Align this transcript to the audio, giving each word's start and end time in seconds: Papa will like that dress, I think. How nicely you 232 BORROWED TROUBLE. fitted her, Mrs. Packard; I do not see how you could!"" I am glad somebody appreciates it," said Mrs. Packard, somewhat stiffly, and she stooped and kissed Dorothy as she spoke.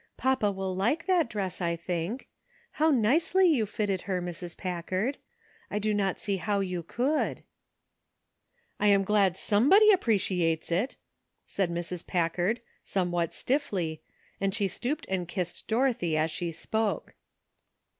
Papa 0.17 0.51
will 0.51 0.75
like 0.75 1.05
that 1.05 1.29
dress, 1.29 1.61
I 1.61 1.75
think. 1.75 2.27
How 2.71 2.89
nicely 2.89 3.45
you 3.47 3.67
232 3.67 3.75
BORROWED 3.75 3.99
TROUBLE. 4.03 4.33
fitted 4.33 4.41
her, 4.41 4.45
Mrs. 4.49 4.57
Packard; 4.57 5.17
I 5.69 5.77
do 5.77 5.93
not 5.93 6.19
see 6.19 6.37
how 6.37 6.59
you 6.59 6.81
could!"" 6.81 7.43
I 8.79 8.87
am 8.87 9.03
glad 9.03 9.37
somebody 9.37 9.91
appreciates 9.91 10.71
it," 10.71 10.95
said 11.45 11.69
Mrs. 11.69 12.07
Packard, 12.07 12.61
somewhat 12.81 13.31
stiffly, 13.31 14.01
and 14.39 14.55
she 14.55 14.67
stooped 14.67 15.05
and 15.07 15.27
kissed 15.27 15.67
Dorothy 15.67 16.17
as 16.17 16.31
she 16.31 16.51
spoke. 16.51 17.13